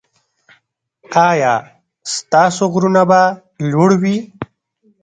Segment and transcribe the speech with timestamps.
[1.29, 1.53] ایا
[2.15, 3.21] ستاسو غرونه به
[3.71, 4.17] لوړ وي؟